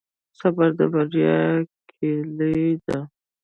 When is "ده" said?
2.85-2.99